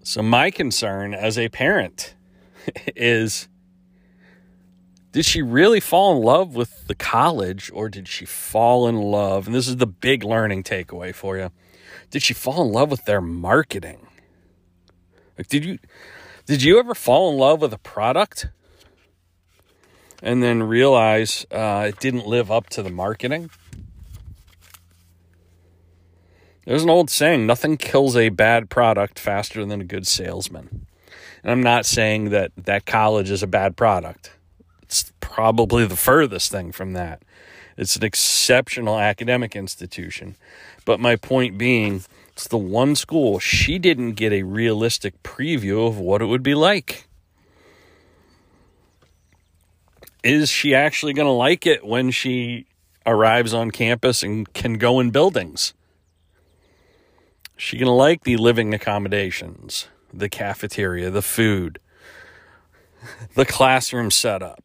So, 0.03 0.21
my 0.21 0.51
concern 0.51 1.13
as 1.13 1.37
a 1.37 1.49
parent 1.49 2.15
is 2.95 3.47
did 5.13 5.25
she 5.25 5.43
really 5.43 5.79
fall 5.79 6.17
in 6.17 6.23
love 6.23 6.55
with 6.55 6.87
the 6.87 6.95
college 6.95 7.69
or 7.73 7.87
did 7.87 8.07
she 8.07 8.25
fall 8.25 8.87
in 8.87 8.97
love? 8.97 9.45
And 9.45 9.55
this 9.55 9.67
is 9.67 9.77
the 9.77 9.87
big 9.87 10.23
learning 10.23 10.63
takeaway 10.63 11.13
for 11.13 11.37
you. 11.37 11.51
Did 12.09 12.23
she 12.23 12.33
fall 12.33 12.65
in 12.65 12.71
love 12.71 12.89
with 12.89 13.05
their 13.05 13.21
marketing? 13.21 14.07
Like 15.37 15.47
did 15.47 15.63
you 15.63 15.77
did 16.45 16.63
you 16.63 16.79
ever 16.79 16.95
fall 16.95 17.31
in 17.31 17.37
love 17.37 17.61
with 17.61 17.73
a 17.73 17.77
product 17.77 18.47
and 20.23 20.41
then 20.41 20.63
realize 20.63 21.45
uh, 21.51 21.85
it 21.89 21.99
didn't 21.99 22.25
live 22.25 22.49
up 22.49 22.69
to 22.71 22.81
the 22.81 22.89
marketing? 22.89 23.51
There's 26.65 26.83
an 26.83 26.89
old 26.89 27.11
saying 27.11 27.45
nothing 27.45 27.77
kills 27.77 28.15
a 28.15 28.29
bad 28.29 28.71
product 28.71 29.19
faster 29.19 29.63
than 29.63 29.81
a 29.81 29.85
good 29.85 30.07
salesman. 30.07 30.87
And 31.43 31.51
I'm 31.51 31.61
not 31.61 31.85
saying 31.85 32.31
that 32.31 32.51
that 32.57 32.87
college 32.87 33.29
is 33.29 33.43
a 33.43 33.47
bad 33.47 33.77
product 33.77 34.31
it's 34.93 35.11
probably 35.19 35.87
the 35.87 35.95
furthest 35.95 36.51
thing 36.51 36.71
from 36.71 36.93
that. 36.93 37.23
It's 37.75 37.95
an 37.95 38.03
exceptional 38.03 38.99
academic 38.99 39.55
institution. 39.55 40.35
But 40.85 40.99
my 40.99 41.15
point 41.15 41.57
being, 41.57 42.03
it's 42.33 42.47
the 42.47 42.59
one 42.59 42.95
school 42.95 43.39
she 43.39 43.79
didn't 43.79 44.13
get 44.13 44.31
a 44.31 44.43
realistic 44.43 45.23
preview 45.23 45.87
of 45.87 45.97
what 45.97 46.21
it 46.21 46.25
would 46.25 46.43
be 46.43 46.53
like. 46.53 47.07
Is 50.23 50.49
she 50.49 50.73
actually 50.73 51.13
going 51.13 51.27
to 51.27 51.31
like 51.31 51.65
it 51.67 51.85
when 51.85 52.11
she 52.11 52.65
arrives 53.05 53.53
on 53.53 53.71
campus 53.71 54.23
and 54.23 54.51
can 54.53 54.75
go 54.75 54.99
in 54.99 55.11
buildings? 55.11 55.73
Is 57.57 57.63
she 57.63 57.77
going 57.77 57.87
to 57.87 57.91
like 57.91 58.23
the 58.23 58.37
living 58.37 58.73
accommodations, 58.73 59.87
the 60.13 60.29
cafeteria, 60.29 61.09
the 61.09 61.21
food, 61.21 61.79
the 63.35 63.45
classroom 63.45 64.09
setup? 64.09 64.63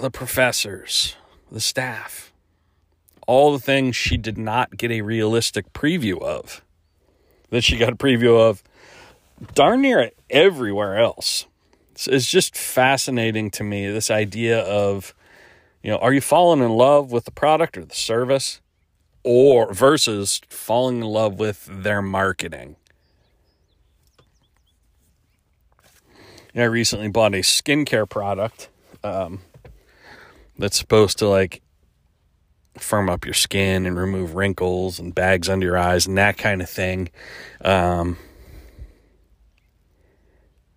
the 0.00 0.10
professors, 0.10 1.16
the 1.50 1.60
staff, 1.60 2.32
all 3.26 3.52
the 3.52 3.58
things 3.58 3.96
she 3.96 4.16
did 4.16 4.38
not 4.38 4.76
get 4.76 4.90
a 4.90 5.02
realistic 5.02 5.72
preview 5.72 6.20
of, 6.22 6.62
that 7.50 7.64
she 7.64 7.76
got 7.76 7.92
a 7.92 7.96
preview 7.96 8.38
of 8.38 8.62
darn 9.54 9.82
near 9.82 10.10
everywhere 10.30 10.98
else. 10.98 11.46
It's 12.06 12.30
just 12.30 12.56
fascinating 12.56 13.50
to 13.52 13.64
me 13.64 13.90
this 13.90 14.10
idea 14.10 14.60
of, 14.60 15.14
you 15.82 15.90
know, 15.90 15.98
are 15.98 16.12
you 16.12 16.20
falling 16.20 16.60
in 16.60 16.70
love 16.70 17.10
with 17.10 17.24
the 17.24 17.30
product 17.30 17.76
or 17.76 17.84
the 17.84 17.94
service, 17.94 18.60
or 19.24 19.72
versus 19.72 20.40
falling 20.48 20.98
in 20.98 21.06
love 21.06 21.38
with 21.38 21.68
their 21.70 22.00
marketing? 22.00 22.76
I 26.54 26.64
recently 26.64 27.08
bought 27.08 27.34
a 27.34 27.38
skincare 27.38 28.08
product. 28.08 28.68
Um, 29.04 29.42
that's 30.58 30.76
supposed 30.76 31.18
to 31.18 31.28
like 31.28 31.62
firm 32.76 33.08
up 33.08 33.24
your 33.24 33.34
skin 33.34 33.86
and 33.86 33.96
remove 33.96 34.34
wrinkles 34.34 34.98
and 34.98 35.14
bags 35.14 35.48
under 35.48 35.66
your 35.66 35.78
eyes 35.78 36.06
and 36.06 36.18
that 36.18 36.36
kind 36.36 36.60
of 36.60 36.68
thing. 36.68 37.10
Um, 37.60 38.16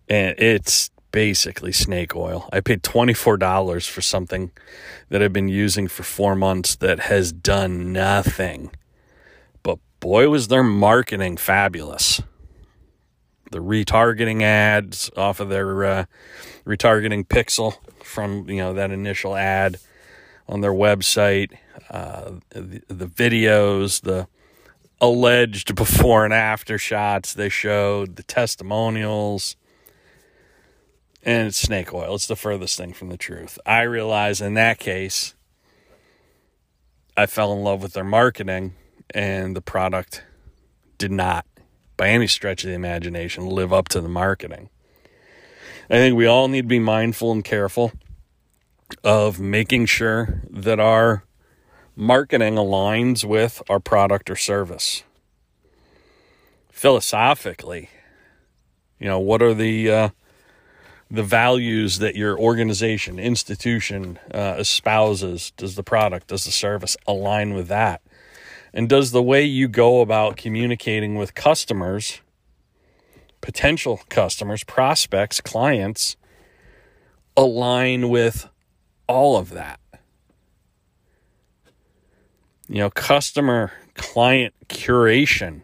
and 0.07 0.37
it's 0.39 0.91
basically 1.11 1.71
snake 1.71 2.15
oil. 2.15 2.49
I 2.51 2.61
paid 2.61 2.83
$24 2.83 3.89
for 3.89 4.01
something 4.01 4.51
that 5.09 5.21
I've 5.21 5.33
been 5.33 5.49
using 5.49 5.87
for 5.87 6.03
four 6.03 6.35
months 6.35 6.75
that 6.77 7.01
has 7.01 7.31
done 7.31 7.91
nothing. 7.93 8.71
But 9.63 9.79
boy, 9.99 10.29
was 10.29 10.47
their 10.47 10.63
marketing 10.63 11.37
fabulous. 11.37 12.21
The 13.51 13.59
retargeting 13.59 14.41
ads 14.41 15.11
off 15.17 15.39
of 15.39 15.49
their 15.49 15.83
uh, 15.83 16.05
retargeting 16.65 17.27
pixel 17.27 17.75
from 18.01 18.49
you 18.49 18.57
know 18.57 18.73
that 18.73 18.91
initial 18.91 19.35
ad 19.35 19.77
on 20.47 20.61
their 20.61 20.73
website, 20.73 21.51
uh, 21.89 22.31
the, 22.49 22.81
the 22.87 23.07
videos, 23.07 24.01
the 24.01 24.27
alleged 25.01 25.75
before 25.75 26.23
and 26.23 26.33
after 26.33 26.77
shots 26.77 27.33
they 27.33 27.49
showed, 27.49 28.15
the 28.15 28.23
testimonials, 28.23 29.55
and 31.23 31.47
it's 31.47 31.57
snake 31.57 31.93
oil. 31.93 32.15
It's 32.15 32.27
the 32.27 32.35
furthest 32.35 32.77
thing 32.77 32.93
from 32.93 33.09
the 33.09 33.17
truth. 33.17 33.59
I 33.65 33.81
realize 33.81 34.41
in 34.41 34.53
that 34.55 34.79
case, 34.79 35.35
I 37.15 37.25
fell 37.25 37.53
in 37.53 37.63
love 37.63 37.83
with 37.83 37.93
their 37.93 38.03
marketing, 38.03 38.73
and 39.13 39.55
the 39.55 39.61
product 39.61 40.23
did 40.97 41.11
not, 41.11 41.45
by 41.97 42.09
any 42.09 42.27
stretch 42.27 42.63
of 42.63 42.69
the 42.69 42.75
imagination, 42.75 43.45
live 43.45 43.73
up 43.73 43.89
to 43.89 44.01
the 44.01 44.09
marketing. 44.09 44.69
I 45.89 45.95
think 45.95 46.15
we 46.15 46.25
all 46.25 46.47
need 46.47 46.61
to 46.63 46.67
be 46.67 46.79
mindful 46.79 47.31
and 47.31 47.43
careful 47.43 47.91
of 49.03 49.39
making 49.39 49.85
sure 49.87 50.41
that 50.49 50.79
our 50.79 51.25
marketing 51.95 52.55
aligns 52.55 53.25
with 53.25 53.61
our 53.69 53.79
product 53.79 54.29
or 54.29 54.35
service. 54.35 55.03
Philosophically, 56.71 57.89
you 58.99 59.07
know, 59.07 59.19
what 59.19 59.41
are 59.41 59.53
the 59.53 59.91
uh, 59.91 60.09
the 61.11 61.23
values 61.23 61.99
that 61.99 62.15
your 62.15 62.39
organization, 62.39 63.19
institution 63.19 64.17
uh, 64.33 64.55
espouses? 64.57 65.51
Does 65.57 65.75
the 65.75 65.83
product, 65.83 66.27
does 66.27 66.45
the 66.45 66.51
service 66.51 66.97
align 67.05 67.53
with 67.53 67.67
that? 67.67 68.01
And 68.73 68.87
does 68.87 69.11
the 69.11 69.21
way 69.21 69.43
you 69.43 69.67
go 69.67 70.01
about 70.01 70.37
communicating 70.37 71.15
with 71.15 71.35
customers 71.35 72.21
potential 73.41 73.99
customers, 74.09 74.63
prospects, 74.63 75.41
clients 75.41 76.15
align 77.35 78.09
with 78.09 78.47
all 79.07 79.37
of 79.37 79.49
that. 79.49 79.79
You 82.67 82.77
know, 82.77 82.89
customer 82.89 83.73
client 83.95 84.53
curation 84.69 85.61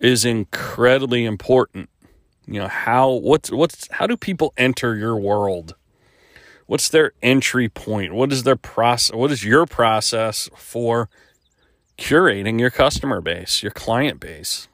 is 0.00 0.24
incredibly 0.24 1.24
important 1.24 1.88
You 2.52 2.60
know, 2.60 2.68
how 2.68 3.10
what's 3.10 3.50
what's 3.50 3.88
how 3.92 4.06
do 4.06 4.14
people 4.14 4.52
enter 4.58 4.94
your 4.94 5.16
world? 5.16 5.74
What's 6.66 6.90
their 6.90 7.12
entry 7.22 7.70
point? 7.70 8.12
What 8.12 8.30
is 8.30 8.42
their 8.42 8.56
process? 8.56 9.16
What 9.16 9.32
is 9.32 9.42
your 9.42 9.64
process 9.64 10.50
for 10.54 11.08
curating 11.96 12.60
your 12.60 12.68
customer 12.68 13.22
base, 13.22 13.62
your 13.62 13.72
client 13.72 14.20
base? 14.20 14.68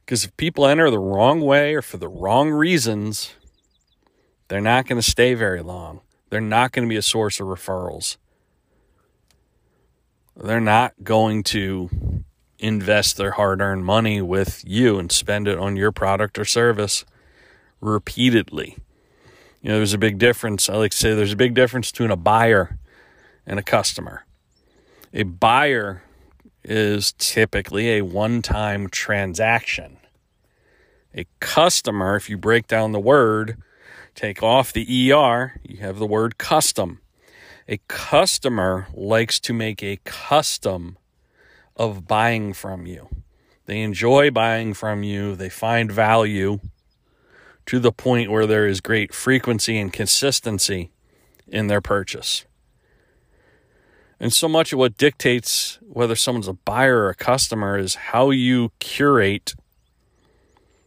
Because 0.00 0.24
if 0.24 0.36
people 0.36 0.66
enter 0.66 0.90
the 0.90 0.98
wrong 0.98 1.40
way 1.40 1.76
or 1.76 1.80
for 1.80 1.98
the 1.98 2.08
wrong 2.08 2.50
reasons, 2.50 3.34
they're 4.48 4.60
not 4.60 4.88
going 4.88 5.00
to 5.00 5.10
stay 5.10 5.34
very 5.34 5.62
long. 5.62 6.00
They're 6.28 6.40
not 6.40 6.72
going 6.72 6.88
to 6.88 6.92
be 6.92 6.98
a 6.98 7.02
source 7.02 7.38
of 7.38 7.46
referrals. 7.46 8.16
They're 10.36 10.60
not 10.60 10.94
going 11.04 11.44
to 11.44 12.24
invest 12.64 13.18
their 13.18 13.32
hard 13.32 13.60
earned 13.60 13.84
money 13.84 14.22
with 14.22 14.64
you 14.66 14.98
and 14.98 15.12
spend 15.12 15.46
it 15.46 15.58
on 15.58 15.76
your 15.76 15.92
product 15.92 16.38
or 16.38 16.46
service 16.46 17.04
repeatedly. 17.80 18.78
You 19.60 19.70
know, 19.70 19.76
there's 19.76 19.92
a 19.92 19.98
big 19.98 20.18
difference. 20.18 20.70
I 20.70 20.76
like 20.76 20.92
to 20.92 20.96
say 20.96 21.14
there's 21.14 21.32
a 21.32 21.36
big 21.36 21.54
difference 21.54 21.90
between 21.90 22.10
a 22.10 22.16
buyer 22.16 22.78
and 23.46 23.58
a 23.58 23.62
customer. 23.62 24.24
A 25.12 25.24
buyer 25.24 26.02
is 26.64 27.12
typically 27.18 27.98
a 27.98 28.02
one 28.02 28.40
time 28.40 28.88
transaction. 28.88 29.98
A 31.14 31.26
customer, 31.40 32.16
if 32.16 32.30
you 32.30 32.38
break 32.38 32.66
down 32.66 32.92
the 32.92 32.98
word, 32.98 33.58
take 34.14 34.42
off 34.42 34.72
the 34.72 35.12
ER, 35.12 35.60
you 35.62 35.76
have 35.78 35.98
the 35.98 36.06
word 36.06 36.38
custom. 36.38 37.00
A 37.68 37.78
customer 37.88 38.88
likes 38.94 39.38
to 39.40 39.52
make 39.52 39.82
a 39.82 39.98
custom 40.04 40.96
of 41.76 42.06
buying 42.06 42.52
from 42.52 42.86
you. 42.86 43.08
They 43.66 43.80
enjoy 43.80 44.30
buying 44.30 44.74
from 44.74 45.02
you, 45.02 45.34
they 45.34 45.48
find 45.48 45.90
value 45.90 46.60
to 47.66 47.78
the 47.78 47.92
point 47.92 48.30
where 48.30 48.46
there 48.46 48.66
is 48.66 48.80
great 48.80 49.14
frequency 49.14 49.78
and 49.78 49.92
consistency 49.92 50.90
in 51.48 51.66
their 51.66 51.80
purchase. 51.80 52.44
And 54.20 54.32
so 54.32 54.48
much 54.48 54.72
of 54.72 54.78
what 54.78 54.96
dictates 54.96 55.78
whether 55.82 56.14
someone's 56.14 56.48
a 56.48 56.52
buyer 56.52 57.04
or 57.04 57.10
a 57.10 57.14
customer 57.14 57.78
is 57.78 57.94
how 57.94 58.30
you 58.30 58.72
curate 58.78 59.54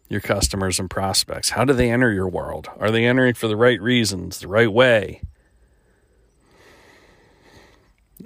your 0.10 0.22
customers 0.22 0.80
and 0.80 0.90
prospects. 0.90 1.50
How 1.50 1.66
do 1.66 1.74
they 1.74 1.92
enter 1.92 2.12
your 2.12 2.30
world? 2.30 2.70
Are 2.80 2.92
they 2.92 3.06
entering 3.06 3.34
for 3.34 3.48
the 3.48 3.58
right 3.58 3.82
reasons, 3.82 4.40
the 4.40 4.48
right 4.48 4.72
way? 4.72 5.22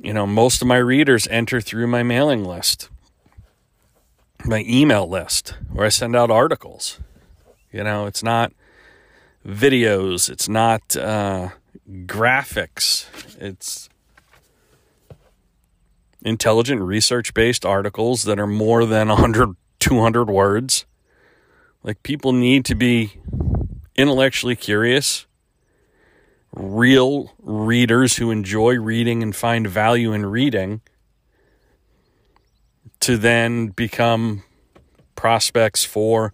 You 0.01 0.13
know, 0.13 0.25
most 0.25 0.63
of 0.63 0.67
my 0.67 0.77
readers 0.77 1.27
enter 1.29 1.61
through 1.61 1.85
my 1.85 2.01
mailing 2.01 2.43
list, 2.43 2.89
my 4.43 4.65
email 4.67 5.07
list, 5.07 5.53
where 5.71 5.85
I 5.85 5.89
send 5.89 6.15
out 6.15 6.31
articles. 6.31 6.99
You 7.71 7.83
know, 7.83 8.07
it's 8.07 8.23
not 8.23 8.51
videos, 9.47 10.27
it's 10.27 10.49
not 10.49 10.97
uh, 10.97 11.49
graphics, 11.87 13.05
it's 13.39 13.89
intelligent 16.23 16.81
research 16.81 17.35
based 17.35 17.63
articles 17.63 18.23
that 18.23 18.39
are 18.39 18.47
more 18.47 18.85
than 18.87 19.07
100, 19.07 19.55
200 19.79 20.29
words. 20.31 20.85
Like, 21.83 22.01
people 22.01 22.33
need 22.33 22.65
to 22.65 22.75
be 22.75 23.13
intellectually 23.95 24.55
curious, 24.55 25.27
real 26.53 27.31
readers 27.39 28.17
who 28.17 28.31
enjoy 28.31 28.75
reading 28.75 29.23
and 29.23 29.35
find 29.35 29.67
value 29.67 30.11
in 30.13 30.25
reading 30.25 30.81
to 32.99 33.17
then 33.17 33.67
become 33.67 34.43
prospects 35.15 35.83
for 35.85 36.33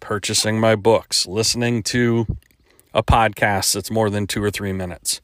purchasing 0.00 0.58
my 0.58 0.74
books, 0.74 1.26
listening 1.26 1.82
to 1.82 2.26
a 2.92 3.02
podcast 3.02 3.74
that's 3.74 3.90
more 3.90 4.10
than 4.10 4.26
two 4.26 4.42
or 4.42 4.50
three 4.50 4.72
minutes, 4.72 5.20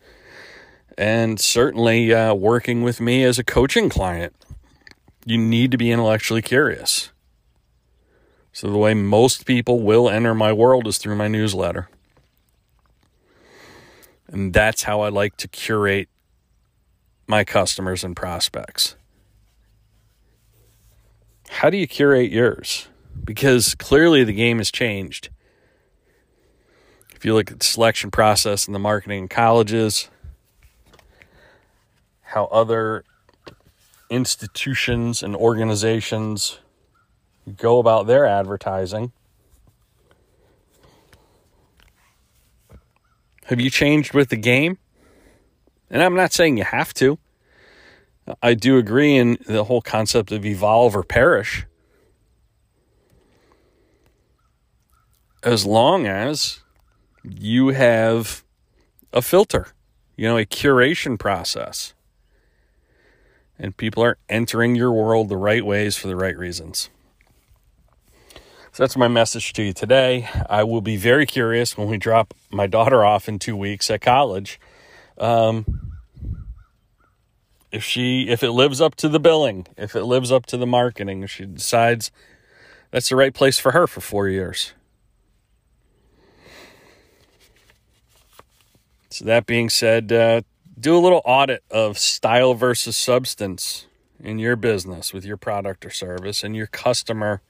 and 0.96 1.38
certainly 1.38 2.14
uh, 2.14 2.32
working 2.32 2.82
with 2.82 3.00
me 3.00 3.24
as 3.24 3.38
a 3.38 3.44
coaching 3.44 3.88
client. 3.88 4.34
You 5.26 5.36
need 5.36 5.70
to 5.72 5.76
be 5.76 5.90
intellectually 5.90 6.40
curious. 6.40 7.10
So, 8.52 8.70
the 8.70 8.78
way 8.78 8.94
most 8.94 9.44
people 9.44 9.80
will 9.80 10.08
enter 10.08 10.34
my 10.34 10.52
world 10.52 10.86
is 10.86 10.96
through 10.96 11.16
my 11.16 11.28
newsletter. 11.28 11.90
And 14.28 14.52
that's 14.52 14.82
how 14.82 15.00
I 15.00 15.08
like 15.08 15.36
to 15.38 15.48
curate 15.48 16.08
my 17.26 17.44
customers 17.44 18.04
and 18.04 18.14
prospects. 18.14 18.96
How 21.48 21.70
do 21.70 21.76
you 21.76 21.86
curate 21.86 22.30
yours? 22.30 22.88
Because 23.24 23.74
clearly 23.74 24.24
the 24.24 24.32
game 24.32 24.58
has 24.58 24.70
changed. 24.70 25.30
If 27.14 27.24
you 27.24 27.34
look 27.34 27.50
at 27.50 27.58
the 27.58 27.64
selection 27.64 28.10
process 28.10 28.66
in 28.66 28.72
the 28.72 28.78
marketing 28.78 29.22
in 29.24 29.28
colleges, 29.28 30.08
how 32.22 32.44
other 32.46 33.04
institutions 34.10 35.22
and 35.22 35.34
organizations 35.34 36.60
go 37.56 37.78
about 37.78 38.06
their 38.06 38.26
advertising. 38.26 39.12
Have 43.48 43.60
you 43.60 43.70
changed 43.70 44.12
with 44.12 44.28
the 44.28 44.36
game? 44.36 44.76
And 45.88 46.02
I'm 46.02 46.14
not 46.14 46.34
saying 46.34 46.58
you 46.58 46.64
have 46.64 46.92
to. 46.94 47.18
I 48.42 48.52
do 48.52 48.76
agree 48.76 49.16
in 49.16 49.38
the 49.46 49.64
whole 49.64 49.80
concept 49.80 50.32
of 50.32 50.44
evolve 50.44 50.94
or 50.94 51.02
perish. 51.02 51.64
As 55.42 55.64
long 55.64 56.06
as 56.06 56.60
you 57.22 57.68
have 57.68 58.44
a 59.14 59.22
filter, 59.22 59.68
you 60.14 60.28
know, 60.28 60.36
a 60.36 60.44
curation 60.44 61.18
process, 61.18 61.94
and 63.58 63.74
people 63.78 64.04
are 64.04 64.18
entering 64.28 64.74
your 64.74 64.92
world 64.92 65.30
the 65.30 65.38
right 65.38 65.64
ways 65.64 65.96
for 65.96 66.06
the 66.06 66.16
right 66.16 66.36
reasons. 66.36 66.90
So 68.78 68.84
that's 68.84 68.96
my 68.96 69.08
message 69.08 69.54
to 69.54 69.64
you 69.64 69.72
today. 69.72 70.28
I 70.48 70.62
will 70.62 70.82
be 70.82 70.96
very 70.96 71.26
curious 71.26 71.76
when 71.76 71.88
we 71.88 71.98
drop 71.98 72.32
my 72.48 72.68
daughter 72.68 73.04
off 73.04 73.28
in 73.28 73.40
two 73.40 73.56
weeks 73.56 73.90
at 73.90 74.00
college. 74.00 74.60
Um, 75.18 75.96
if 77.72 77.82
she 77.82 78.28
if 78.28 78.44
it 78.44 78.52
lives 78.52 78.80
up 78.80 78.94
to 78.98 79.08
the 79.08 79.18
billing, 79.18 79.66
if 79.76 79.96
it 79.96 80.04
lives 80.04 80.30
up 80.30 80.46
to 80.46 80.56
the 80.56 80.64
marketing, 80.64 81.24
if 81.24 81.30
she 81.32 81.44
decides 81.44 82.12
that's 82.92 83.08
the 83.08 83.16
right 83.16 83.34
place 83.34 83.58
for 83.58 83.72
her 83.72 83.88
for 83.88 84.00
four 84.00 84.28
years. 84.28 84.74
So 89.10 89.24
that 89.24 89.44
being 89.44 89.70
said, 89.70 90.12
uh, 90.12 90.42
do 90.78 90.96
a 90.96 91.00
little 91.00 91.22
audit 91.24 91.64
of 91.68 91.98
style 91.98 92.54
versus 92.54 92.96
substance 92.96 93.88
in 94.20 94.38
your 94.38 94.54
business 94.54 95.12
with 95.12 95.24
your 95.24 95.36
product 95.36 95.84
or 95.84 95.90
service 95.90 96.44
and 96.44 96.54
your 96.54 96.68
customer, 96.68 97.42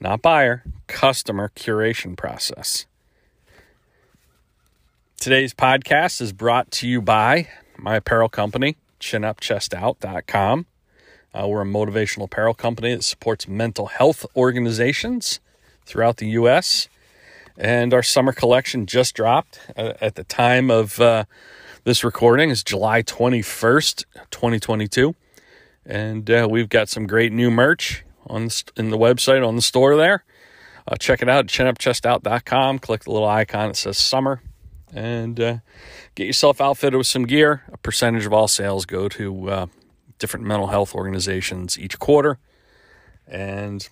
not 0.00 0.22
buyer, 0.22 0.64
customer 0.86 1.50
curation 1.54 2.16
process. 2.16 2.86
Today's 5.20 5.52
podcast 5.52 6.20
is 6.20 6.32
brought 6.32 6.70
to 6.72 6.88
you 6.88 7.02
by 7.02 7.48
my 7.76 7.96
apparel 7.96 8.28
company, 8.28 8.76
chinupchestout.com. 9.00 10.66
Uh, 11.34 11.46
we're 11.48 11.62
a 11.62 11.66
motivational 11.66 12.24
apparel 12.24 12.54
company 12.54 12.94
that 12.94 13.02
supports 13.02 13.48
mental 13.48 13.86
health 13.86 14.24
organizations 14.36 15.40
throughout 15.84 16.18
the 16.18 16.28
U.S. 16.30 16.88
And 17.56 17.92
our 17.92 18.02
summer 18.02 18.32
collection 18.32 18.86
just 18.86 19.14
dropped 19.14 19.60
uh, 19.76 19.94
at 20.00 20.14
the 20.14 20.24
time 20.24 20.70
of 20.70 21.00
uh, 21.00 21.24
this 21.84 22.04
recording 22.04 22.50
is 22.50 22.62
July 22.62 23.02
21st, 23.02 24.04
2022. 24.30 25.14
And 25.84 26.30
uh, 26.30 26.46
we've 26.48 26.68
got 26.68 26.88
some 26.88 27.06
great 27.06 27.32
new 27.32 27.50
merch 27.50 28.04
on 28.28 28.46
the, 28.46 28.62
in 28.76 28.90
the 28.90 28.98
website 28.98 29.46
on 29.46 29.56
the 29.56 29.62
store 29.62 29.96
there. 29.96 30.24
Uh, 30.86 30.96
check 30.96 31.20
it 31.20 31.28
out 31.28 31.46
chinupchestout.com. 31.46 32.78
Click 32.78 33.04
the 33.04 33.10
little 33.10 33.28
icon 33.28 33.68
that 33.68 33.76
says 33.76 33.98
summer 33.98 34.40
and 34.94 35.38
uh, 35.38 35.56
get 36.14 36.26
yourself 36.26 36.60
outfitted 36.60 36.96
with 36.96 37.06
some 37.06 37.24
gear. 37.24 37.62
A 37.72 37.78
percentage 37.78 38.26
of 38.26 38.32
all 38.32 38.48
sales 38.48 38.86
go 38.86 39.08
to 39.08 39.50
uh, 39.50 39.66
different 40.18 40.46
mental 40.46 40.68
health 40.68 40.94
organizations 40.94 41.78
each 41.78 41.98
quarter. 41.98 42.38
And 43.26 43.86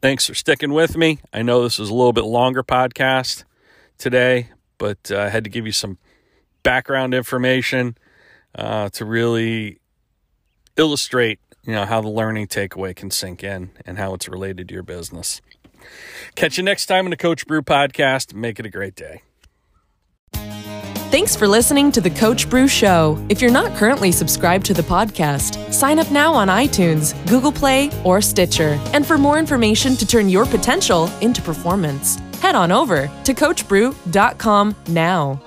thanks 0.00 0.26
for 0.26 0.34
sticking 0.34 0.72
with 0.72 0.96
me. 0.96 1.18
I 1.32 1.42
know 1.42 1.62
this 1.62 1.78
is 1.78 1.90
a 1.90 1.94
little 1.94 2.12
bit 2.12 2.24
longer 2.24 2.62
podcast 2.62 3.44
today, 3.98 4.50
but 4.78 5.10
uh, 5.10 5.18
I 5.18 5.28
had 5.28 5.44
to 5.44 5.50
give 5.50 5.66
you 5.66 5.72
some 5.72 5.98
background 6.62 7.14
information 7.14 7.96
uh, 8.54 8.88
to 8.90 9.04
really 9.04 9.80
illustrate, 10.76 11.40
you 11.66 11.72
know, 11.72 11.84
how 11.84 12.00
the 12.00 12.08
learning 12.08 12.48
takeaway 12.48 12.94
can 12.94 13.10
sink 13.10 13.42
in 13.42 13.70
and 13.86 13.98
how 13.98 14.14
it's 14.14 14.28
related 14.28 14.68
to 14.68 14.74
your 14.74 14.82
business. 14.82 15.40
Catch 16.34 16.56
you 16.56 16.64
next 16.64 16.86
time 16.86 17.06
in 17.06 17.10
the 17.10 17.16
Coach 17.16 17.46
Bru 17.46 17.62
podcast. 17.62 18.34
Make 18.34 18.58
it 18.58 18.66
a 18.66 18.70
great 18.70 18.94
day. 18.96 19.22
Thanks 21.14 21.36
for 21.36 21.46
listening 21.46 21.92
to 21.92 22.00
the 22.00 22.10
Coach 22.10 22.50
Bru 22.50 22.66
Show. 22.66 23.24
If 23.28 23.40
you're 23.40 23.52
not 23.52 23.76
currently 23.76 24.10
subscribed 24.10 24.66
to 24.66 24.74
the 24.74 24.82
podcast, 24.82 25.72
sign 25.72 26.00
up 26.00 26.10
now 26.10 26.34
on 26.34 26.48
iTunes, 26.48 27.14
Google 27.28 27.52
Play, 27.52 27.92
or 28.02 28.20
Stitcher. 28.20 28.80
And 28.92 29.06
for 29.06 29.16
more 29.16 29.38
information 29.38 29.94
to 29.94 30.04
turn 30.04 30.28
your 30.28 30.44
potential 30.44 31.06
into 31.20 31.40
performance, 31.40 32.16
head 32.40 32.56
on 32.56 32.72
over 32.72 33.06
to 33.22 33.32
CoachBru.com 33.32 34.74
now. 34.88 35.40